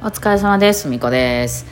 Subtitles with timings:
[0.00, 0.86] お疲れ様です。
[0.86, 1.66] みこです。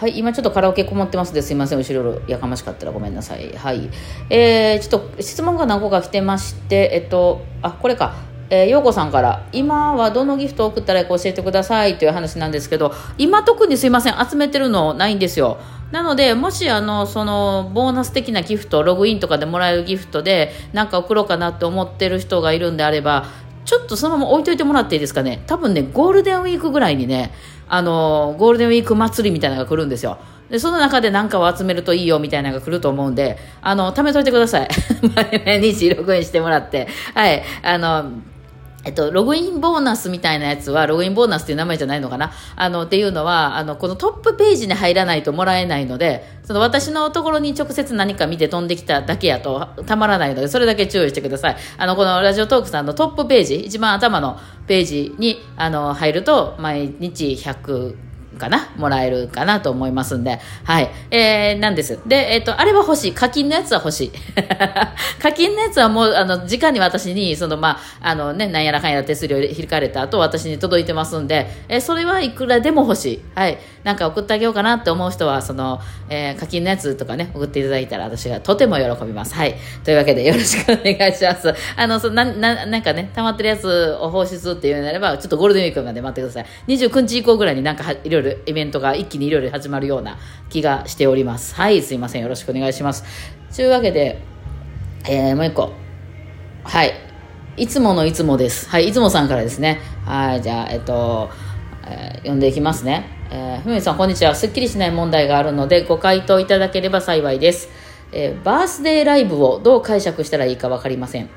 [0.00, 1.78] はい、今ちょっとカラオケこもってますですいません。
[1.78, 3.52] 後ろやかましかったらごめんなさい。
[3.52, 3.90] はい。
[4.30, 8.14] えー、ちょっと質問が何個か来てまして、えっと、あ、これか。
[8.48, 14.14] えー、ようこさんから、今はどのギフトを送ったらいいか教えてくださいという話なんですけど、今特にすいません。
[14.14, 15.58] 集めてるのないんですよ。
[15.92, 23.26] なので、もしあの、その、ボーナス的なギフト、ログインとかでもらえるギフトで、なんか送ろうかなって思ってる人がいるんであれば、
[23.68, 25.42] ちょっとそのまま置いといてもらっていいですかね。
[25.46, 27.34] 多分ね、ゴールデンウィークぐらいにね、
[27.68, 30.16] あの、ゴールデンウィーク祭りみたいなのが来るんですよ。
[30.48, 34.68] で、その中で何かを集めるといいよみたいなのが来ると思うんで、あの、貯めといてください。
[35.44, 36.88] 毎日録音してもらって。
[37.12, 37.42] はい。
[37.62, 38.10] あの、
[38.88, 42.32] えっと、ログインボーナスみたいなやつは、ログインボーナスっていう名前じゃないのかな？
[42.56, 51.56] あの、っていうのは、あの、このトップページに入らないともらえないので、その私のところに直接何か見て飛んできただけやとたまらないので、それだけ注意してください。
[51.76, 57.94] あの、このラジオトークさんのトップページ、一番頭のページに、あの、入ると、毎日100、
[58.38, 58.70] かな？
[58.76, 60.40] もらえるかなと思いますんで。
[60.64, 60.90] はい。
[61.10, 61.98] えー、なんです。
[62.06, 63.12] で、えっ、と、あれは欲しい。
[63.12, 64.12] 課金のやつは欲しい。
[65.20, 73.22] 課金のやつはもう、あの、直に私に、その、まあ、あのね、なんやらかんやら手数料引かれた後、私に届いてますんで、えーそれはいくらでも欲しい。
[73.34, 73.58] はい。
[73.82, 79.34] なんか送ってあげようかなって思う人は、その、えー課金のやつとかね、送っていただいたら、私がとても喜びます。
[79.34, 79.54] はい。
[79.84, 81.54] というわけで、よろしくお願いします。
[81.76, 86.46] あの、そな、な、なんかね、溜まってるやつを放出っていうのであれば、ちょっとゴールデンウィークまで待ってください。
[86.68, 90.18] 29日以降ぐらいになんかいろいろイベントが一気にいろいろ始まるような
[90.50, 91.54] 気がしております。
[91.54, 92.22] はい、すいません。
[92.22, 93.04] よろしくお願いします。
[93.54, 94.22] というわけで、
[95.08, 95.72] えー、もう一個。
[96.64, 96.92] はい。
[97.56, 98.68] いつものいつもです。
[98.68, 99.80] はい、いつもさんからですね。
[100.04, 101.30] はい、じゃあ、えっと、
[101.86, 103.06] えー読んでいきますね。
[103.30, 104.34] えーふみさん、こんにちは。
[104.34, 107.68] すっきりしない問題があるので、ご回答いただければ幸いです。
[108.12, 111.28] えーバースデーライブをどう解釈したらいいかわかりません。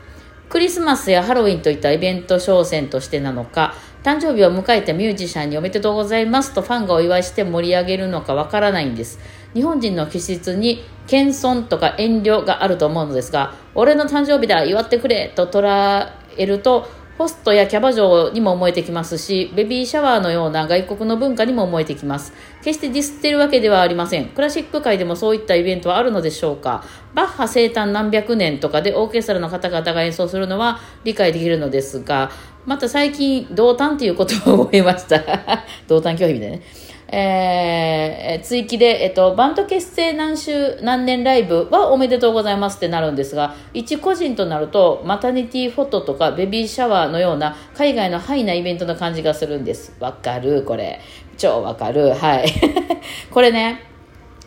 [0.51, 9.17] クリスマスやハロウィンといったイベント商戦としてなのか、誕生日を迎えたミュージシャンにおめでとうございますとファンがお祝いして盛り上げるのかわからないんです。
[9.53, 16.85] 日本人の気質に謙遜とか遠慮があると思うのですが、俺の誕生日だ、祝ってくれと捉えると、
[17.21, 22.33] ホストやキャバ嬢にも思えてきますし、ベビーシャワーのような外国の文化にも思えてきます。
[22.63, 24.29] 決してディスってるわけではありません。
[24.29, 26.83] クラシック界でもそういったイベントはあるのでしょうか
[27.13, 32.31] バッハ生誕何百年とかでオーケストラの方々が演奏するのは理解できるのですが、
[32.65, 35.21] また最近、同担っていう言葉を覚えました。
[35.87, 36.61] 同担拒否でね。
[37.11, 49.93] えー、追記で、えっと、バンド結成何週何年ライブはおめでとうございますってなるんですが一個人となるとマタニティフォトとかベビーシャワーのような海外のハイなイベントの感じがするんです。
[49.99, 51.01] わかるこれ。
[51.37, 52.13] 超わかる。
[52.13, 52.45] はい。
[53.29, 53.90] これね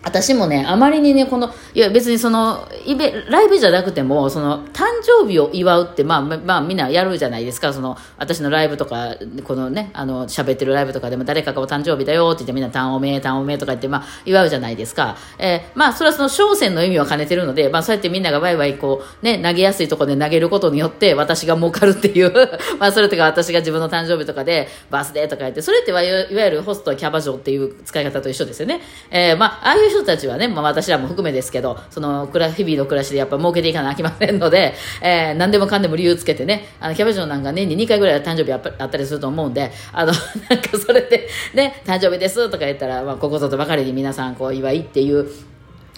[0.05, 15.17] 私もね、あまりにね、この、いや別にその、イベ、ライブじゃなくても、その、誕生日を祝うって、まあ、まあ、みんなやるじゃないですか、その、私のライブとか、このね、あの、喋ってるライブとかでも誰かがお誕生日だよって言ってみんな、誕おめ、誕おめとか言って、まあ、祝うじゃないですか。
[15.39, 22.33] えーまあ、それはその、商戦の意味を兼ねてるので、まあ、そうやってみんながワイワイこう、ね、投げやすいところで投げることによって、私が儲かるっていう、
[22.79, 28.83] まあ、それとか私が自分の誕生日とかで、バースデーとか言って、それっていわゆいわゆるホスト、キャバ嬢っていう使い方と一緒ですよね。
[29.11, 40.13] えーまあ、ああいう人たちはね、まあ、私らも含めですけど、その、日々の暮らしでやっぱ儲けていかなあきませんので、えー何でもかんでも理由つけてね、あの、キャバ嬢なんか年に2回ぐらい誕生日あったりすると思うんで、あの、
[40.51, 45.27] なんかそれで、ね、誕生日ですとか言ったら、まあ、ここぞとばかりに皆さん、こう、祝いっていう、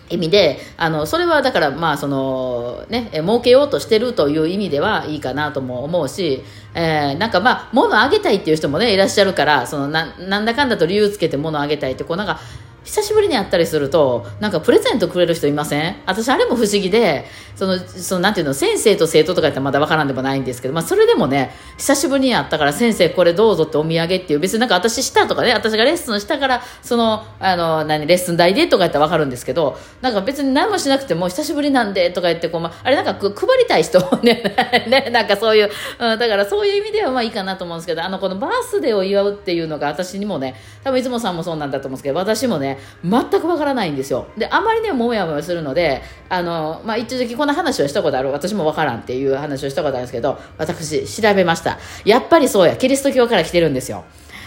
[0.09, 12.39] 意味で、あの、それはだから、まあ、その、ね、儲けようとしてるという意味ではいいかなとも思うし、えーなんかまあ、物あげたいっていう人もね、いらっしゃるから、その、な、なんだかんだと理由つけて物あげたいって、こう、なんか、
[12.87, 15.97] 久しぶりに会ったりすると、なんかプレゼントくれる人いません？
[16.07, 17.25] 私、あれも不思議で、
[17.57, 34.55] その、その、なんていうの、先生と生徒とかやったらまだわからんでもないんですけど、まあ、それでもね、久しぶりに会ったから、先生これどうぞってお土産っていう、別になんか私したとかね、私がレッスンしたから、その、あの、何、レッスン代でとかやったらわかるんですけど、なんか別に何もしなくても、久しぶりなんでとか言って、こう、まあ、あれなんか配りたい人ね、
[34.87, 40.55] ね、なんかそういう、うん、だからそういう意味ではまあいいかなと思うんですけど、あの、このバースデーを祝うっていうのが私にもね、
[40.85, 44.27] 多分いつもさんもそうなんだと思うんですけど、私もね、全くわからないんですよ。
[44.37, 51.79] で、あまりね、もやもやするので、あの、まあ、一時こんな話をしたことある、私もわからんっていう話をしたことあるんですけど、私、調べました。
[52.05, 54.05] やっぱりそうや、キリスト教から来てるんですよ。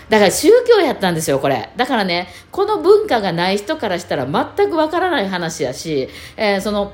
[0.09, 1.69] だから宗教やったんですよ、これ。
[1.77, 6.93] だからね、この文化がない人からしたら全くわからない話やし、えーその、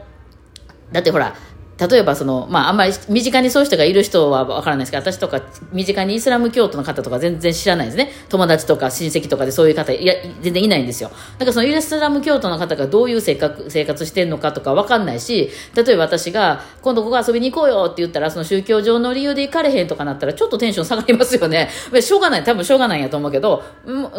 [0.91, 1.33] だってほら、
[1.77, 5.41] 例えばその、まあ、あんまり身近にそういう人がいる人はわからないですけど、私とか
[5.73, 8.11] 身近にイスラム教徒の方とか全然知らないですね。
[8.29, 11.09] 友達とか親戚とかでそういう方、いや、全然いないんですよ。
[11.09, 21.69] だからそのイスラム教徒の方がどういう生活生活してるのかとかわかんないし、例えば私が、今度ここ遊びに行こうよって言ったら、その宗教上の理由で行かれへんとかなったら、ちょっとテンション下がりますよね。
[21.99, 23.63] しょうがない、多分しょうがないんやと思うけど、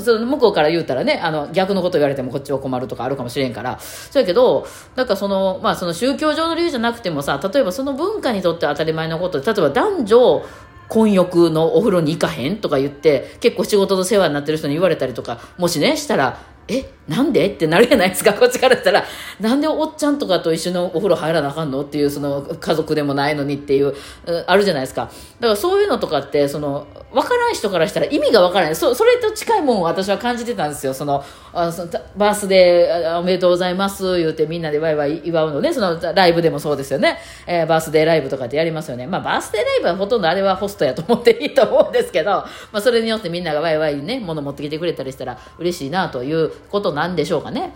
[0.00, 3.79] その向こうから言うたらね、あの、逆のこと言われてもこっちは困るとかあるかもしれんから。
[3.81, 10.44] そうやけど、なんかその、まあその宗教上の理由じゃなくてもさ、例えばその文化にとって当たり前のこと例えば男女
[10.88, 17.47] 混浴のお風呂に行かへんとか言って結構仕事の世話になってる人に言われたりとかもしねしたらえなんで？
[17.47, 18.32] ってなるじゃないですか。
[18.35, 19.05] こっちからしたら。
[19.41, 21.82] なんでおっちゃんとかと一緒のお風呂入らなあかんの？
[21.82, 23.94] っていうその家族でもないのにっていう
[24.47, 25.03] あるじゃないですか。
[25.41, 28.76] だからそういうのとかってその分からん人からしたら意味が分からない。
[28.76, 30.93] そそれと近いもんを私は感じてたんですよ。
[30.93, 35.73] そのあそのバースデーおめでとうございます言うてみんなでワイワイ祝うのね。
[35.73, 39.06] そのライブでもそうですよね、えー、バースデーライブとかってやりますよね。
[39.06, 47.72] まあバースデーライブはほとんどあれはホストやと思って いいと思うんですけど、まあ、それによってみんながワイワイね物持ってきてくれたりしたら嬉しいなということなんでしょうかね。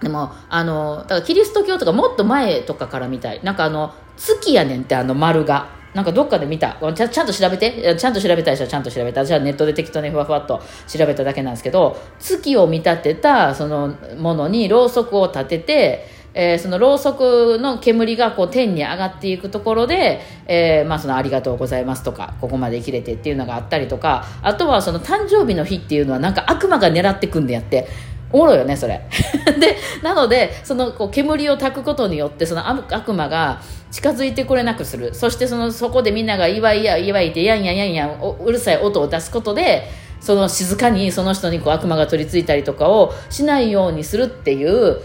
[0.00, 3.40] でもあのだからキリスト教とかもっと前とかから見たい。
[3.42, 5.82] なんかあの月やねんってあの丸が。
[5.94, 6.76] なんかどっかで見た。
[6.92, 7.94] ちゃちゃんと調べて。
[7.96, 9.24] ちゃんと調べたい人はちゃんと調べた。
[9.24, 27.86] じゃあネットで適当にふわふわっと調べただけなんですけど月を見立てたそのものにろうそくを立ててえー、そのろうそくの煙がこう天に上がっていくところで、えー、まあ、そのありがとうございますとかここまで生きれてっていうのがあったりとかあとはその誕生日の日っていうのはなんか悪魔が狙ってくんでやって。
[28.34, 29.00] おもろいよねそれ。
[29.60, 33.60] でなのでそのこう煙を焚くことによってその悪魔が
[33.92, 35.14] 近づいてこれなくする。
[35.14, 39.88] そしてそのそこでみんなが祝いや祝いってやんやんやんやんうるさい音を出すことで
[40.18, 45.00] その静かにその人にこう悪魔が取り付いたりとかをしないようにするっていう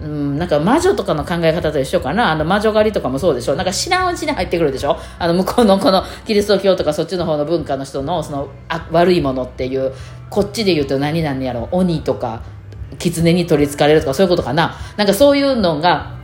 [0.00, 2.32] うん、なんか魔女とかの考え方と一緒かな。
[2.32, 3.54] あの魔女狩りとかもそうでしょ。
[3.54, 4.98] なんか知らんうちに入ってくるでしょ。
[5.18, 8.48] あの向こうのこのキリスト教とかそっちの方の文化の人のその
[8.90, 9.94] 悪いものっていう
[10.28, 12.42] こっちで言うと何なんやろ鬼とか
[12.98, 14.76] 狐に取りつかれるとかそういうことかな。
[14.96, 16.14] なんかそういうのが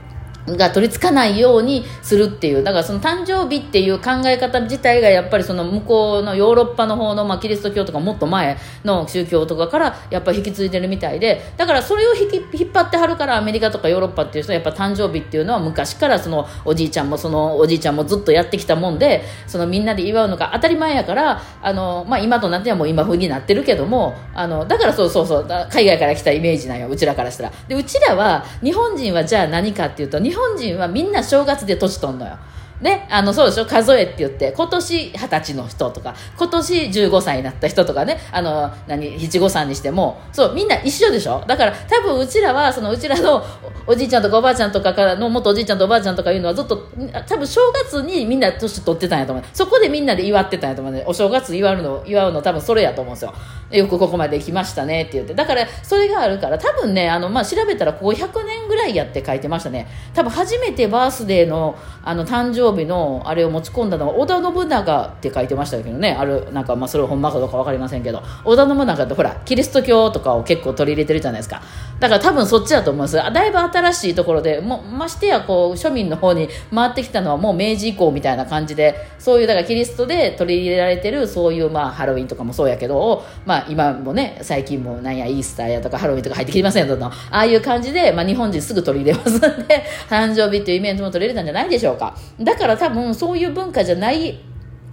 [0.46, 27.52] が取り付かないようにするっていうだからその誕生日っていう考え方自体がやっぱりその向こうのヨーロッパの方の、まあ、キリスト教とかもっと前の宗教とかからやっぱり引き継いでるみたいでだからそれを引き引っ張ってはるからアメリカとかヨーロッパっていう人はやっぱ誕生日っていうのは昔からそのおじいちゃんもそのおじいちゃんもずっとやってきたもんでそのみんなで祝うのが当たり前やからあの、まあ、今となってはもう今風になってるけどもあのだからそうそうそう海外から来たイメージなんようちらからしたら。
[27.68, 32.38] でうちらは日本人はじゃあ何かっていうと日本人はみんな正月で年取んのよ。
[32.80, 33.66] ね、あの、そうでしょ？
[33.66, 41.44] 数えって言って、今年二十歳の人とか、今年15歳になった人とかね、あの、何、七五三にしても、そう、みんな一緒でしょ？
[41.46, 43.44] だから多分うちらは、そのうちらの
[43.86, 46.88] おじいちゃんとかおばあちゃんとかからの、元おじいちゃんとおばあちゃんとかいうのはずっと、
[47.28, 49.44] 多分正月にみんな年取ってたんやと思う。
[49.52, 51.04] そこでみんなで祝ってたんやと思うね。
[51.06, 53.34] お正月祝うの、祝うの多分それやと思うんですよ。
[53.72, 55.34] よくここまで来ましたねって言って。
[55.34, 59.86] だから、それがあるから、多分ね、あの、まあ、調べたらここ100年ぐらいやって書いてましたね。
[60.14, 66.16] 多分初めてバースデーの、あの、誕生日の、あれを持ち込んだのは織田信長って書いてましたけどね。
[66.18, 68.22] あるなんかまあそれはほんまかどうか分かりませんけど。
[68.44, 71.62] 織田信長ってほらキリスト教とかを結構取り入れてるじゃないですか。
[72.00, 92.16] だから多分そっちだと思うんですだいぶ新しいところでもましてやこう庶民の方に回ってきたのはもう明治以降みたいな感じでそういうだからキリストで取り入れられてるそういうまあハロウィンとかもそうやけど、まあ、今もね最近もなんやイースターやとかハロウィンとか入ってきませんどんどんああいう感じで、まあ、日本人すぐ取り入れますんで誕生日っていうイベントも取り入れたんじゃないでしょうか。
[92.40, 94.38] だから多分そういう文化じゃない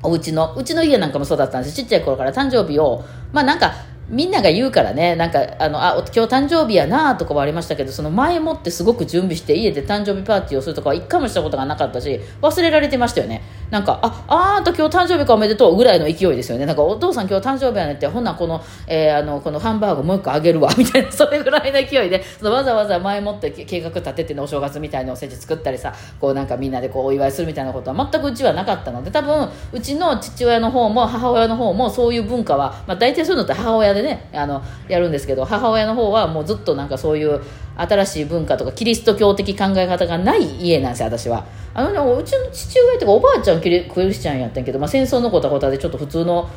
[0.02, 2.32] お家のうちの家なんかもそうだったんですちっちゃい頃から。
[2.34, 3.04] 誕生日を
[3.34, 3.74] まあなんか
[4.10, 5.18] みんなが言うからね。
[5.18, 13.42] なんかあのあ今日誕生日やなとかはありましたけどその前もってすごく準備して家で誕生日パーティーをするとかは一回もしたことがなかったし忘れられてましたよね。
[13.70, 16.66] なんかああーと今日誕生日かおめでとうぐらいの勢いですよね。
[16.66, 20.70] なんかお父さん今日誕生日やねってほんなこの,、えー、あのこのハンバーグもう一個あげるわ。
[20.78, 37.42] みたいなそれぐらいの勢いでそのわざわざ前もって計画立てて、ね、お正月みたいなおせち作ったりさこうなんかみんなでこうお祝いするみたいなことは全くうちはなかったので多分うちの父親の方も母親の方もそういう文化は、まあ、大体そういうのって母親でねあのやるんですけど母親の方はもうずっとなんかそういう
[37.78, 46.50] 新しい文化とかキリスト教的考え方がない家なんですよ私はあのねうちの父親とかおばあちゃんクリスチャンやったんけど、まあ、戦争のことはことでちょっと普通の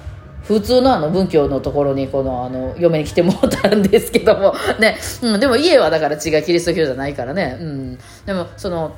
[0.43, 8.97] 普通のあの文教のところにこのあの嫁に来てもらったんですけどもね、うん、でも家はだから違うキリスト教じゃないからね、うん、でもその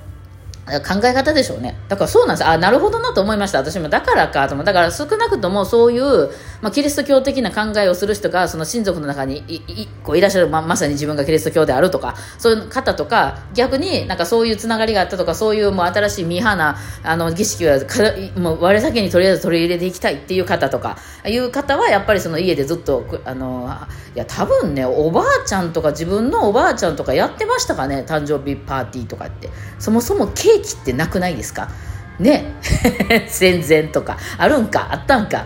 [0.65, 1.77] 考え方でしょうね。
[1.89, 2.47] だからそうなんです。
[2.47, 3.59] あ、なるほどなと思いました。
[3.59, 4.63] 私もだからかと思。
[4.63, 6.31] だから少なくともそういう
[6.63, 17.79] まあ、キリスト教的な考えをする人がその親族の中にいいこういらっしゃる、ままさに自分がキリスト教であるとかそういう方とか逆になんかそういうつながりがあったとかそういうもう新しいミーハーなあの儀式は
[18.37, 23.69] もう我先にとりあえず取り入れていきたいっていう方とかいう方はやっぱりその家でずっとあの
[24.15, 29.51] いや多分ねおばあちゃんとか自分のおばあちゃんとかやってましたかね誕生日パーティーとかって。
[29.81, 31.69] そもそもケーキってなくないですか？
[32.21, 32.55] ね？
[33.27, 34.17] 戦前とか。
[34.39, 34.89] あるんか？
[34.93, 35.45] あったんか？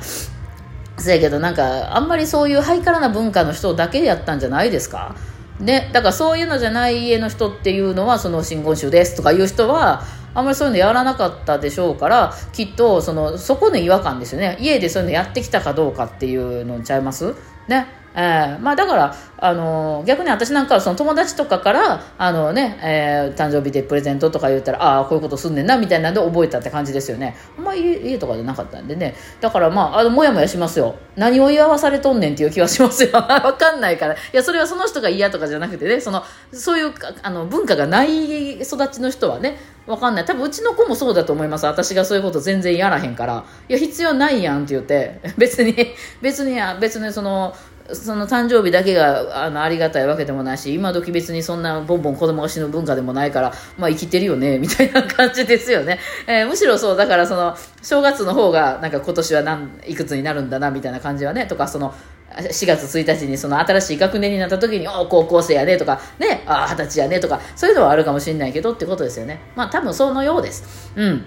[0.98, 5.14] せやけどなんかあんまりそういうハイカラな文化の人だけやったんじゃないですか？
[5.60, 10.02] ね、だからそういうのじゃない家の人っていうのはその真言宗ですとかいう人は
[10.34, 14.58] あんまりそういうのやらなかったでしょうからきっとそのそこの違和感ですよね。
[14.60, 17.34] 家でそういうのやってきたかどうかっていうのちゃいます？
[17.68, 17.86] ね。
[18.16, 27.36] えー、まあだから、あのー、逆に私なんかはその友達とかから、あのね、えー、誕生日でプレゼントとか言ったら、ああ、こういうことすんねんな、みたいなんで覚えたって感じですよね。
[27.58, 29.14] あんまり家とかでなかったんでね。
[29.42, 30.94] だからまあ、あの、もやもやしますよ。
[31.14, 33.10] 何を祝わされとんねんっていう気はしますよ。
[33.20, 34.14] わかんないから。
[34.14, 40.24] いや、それはその人が嫌とかじゃなくてね、その、そういう、あの、文化がない育ちの人はね、わかんない。
[40.24, 41.66] 多分うちの子もそうだと思います。
[41.66, 43.44] 私がそういうこと全然やらへんから。
[43.68, 45.74] いや、必要ないやんって言って、別に、
[46.22, 47.54] 別に、別にその、
[47.92, 61.94] その誕生日だけがあのありがたいわけでもないし今時別にそんなボンボン子供が死ぬ文化でもないからまあ生きてるよねみたいな感じですよね、えー、むしろそうだからその正月の方がなんか今年は何いくつになるんだなみたいな感じはねとかその
[62.36, 69.40] 4月1日にその新しい学年になった時に、お高校生やねとか、ね、ああ二十歳やねとか、そういうのはあるかもしれないけどってことですよね。
[69.54, 70.92] まあ多分そのようです。
[70.96, 71.24] うん。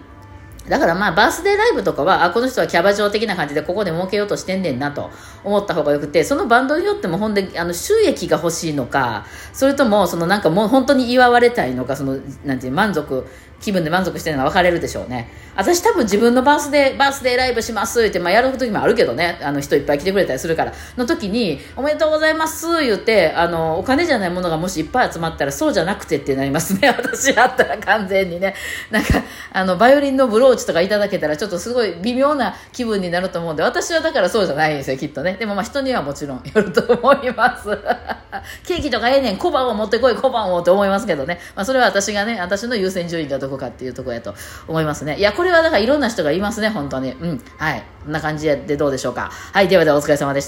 [0.69, 5.09] だからまあバースデーライブとかは、あ、この人はキャバ嬢的な感じでここで儲けようとしてんねんなと
[5.43, 13.25] 思った方がよくて、そのバンドによってもほんで、あの、収益が欲しいのか、それとも、そのなんかもう本当に祝われたいのか、その、なんていう、満足
[13.59, 15.29] 気分で満足してるのが分かれるでしょうね。
[15.55, 26.87] 私多分自分のバースデー、バースデーライブしますって、まあやる時もあるけどね、あの人いっぱい来てくれたりするから、の時に、おめでとうございます言って、あの、お金じゃないものがもしいっぱい集まったら、そうじゃなくてってなりますね。
[26.97, 28.55] 私だったら完全にね。
[28.89, 35.35] なんか、あの、バイオリンのブローチとかいただけたら、ちょっとすごい微妙な気分になると思うんで、私はだからそうじゃないんですよ、きっとね。
[35.37, 37.77] でもまあ人にはもちろん よると思います。
[38.65, 41.39] ケーキとかええねん、小判を持ってこい、小判をって思いますけどね。
[41.55, 44.33] まあそれは私がね、私の優先順位がどこかっていうところやと
[44.67, 45.17] 思いますね。
[45.17, 47.11] いや、これはだからいろんな人がいますね、本当に。
[47.11, 47.41] うん。
[47.57, 47.83] はい。
[48.03, 49.29] こんな感じでどうでしょうか。
[49.31, 49.67] はい。
[49.67, 50.47] ではではお疲れ様でした。